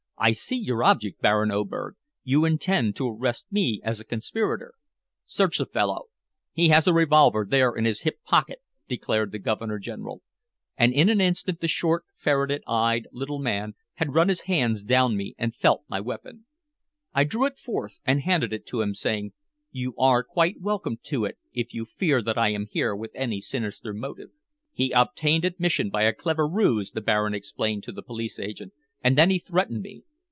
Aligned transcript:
"I 0.23 0.33
see 0.33 0.57
your 0.57 0.83
object, 0.83 1.19
Baron 1.19 1.49
Oberg! 1.51 1.95
You 2.23 2.45
intend 2.45 2.95
to 2.97 3.07
arrest 3.09 3.47
me 3.51 3.81
as 3.83 3.99
a 3.99 4.05
conspirator!" 4.05 4.75
"Search 5.25 5.57
the 5.57 5.65
fellow. 5.65 6.09
He 6.53 6.67
has 6.69 6.85
a 6.85 6.93
revolver 6.93 7.43
there 7.49 7.73
in 7.73 7.85
his 7.85 8.01
hip 8.01 8.21
pocket," 8.23 8.59
declared 8.87 9.31
the 9.31 9.39
Governor 9.39 9.79
General, 9.79 10.21
and 10.77 10.93
in 10.93 11.09
an 11.09 11.19
instant 11.21 11.59
the 11.59 11.67
short, 11.67 12.03
ferret 12.15 12.61
eyed 12.67 13.07
little 13.11 13.39
man 13.39 13.73
had 13.95 14.13
run 14.13 14.29
his 14.29 14.41
hands 14.41 14.83
down 14.83 15.17
me 15.17 15.33
and 15.39 15.55
felt 15.55 15.85
my 15.87 15.99
weapon. 15.99 16.45
I 17.15 17.23
drew 17.23 17.45
it 17.47 17.57
forth 17.57 17.99
and 18.05 18.21
handed 18.21 18.53
it 18.53 18.67
to 18.67 18.83
him, 18.83 18.93
saying: 18.93 19.33
"You 19.71 19.95
are 19.97 20.21
quite 20.23 20.61
welcome 20.61 20.97
to 21.05 21.25
it 21.25 21.39
if 21.51 21.73
you 21.73 21.83
fear 21.85 22.21
that 22.21 22.37
I 22.37 22.49
am 22.49 22.67
here 22.69 22.95
with 22.95 23.09
any 23.15 23.41
sinister 23.41 23.91
motive." 23.91 24.29
"He 24.71 24.91
obtained 24.91 25.45
admission 25.45 25.89
by 25.89 26.03
a 26.03 26.13
clever 26.13 26.47
ruse," 26.47 26.91
the 26.91 27.01
Baron 27.01 27.33
explained 27.33 27.81
to 27.85 27.91
the 27.91 28.03
police 28.03 28.37
agent. 28.37 28.71
"And 29.03 29.17
then 29.17 29.31
he 29.31 29.39
threatened 29.39 29.81
me." 29.81 30.03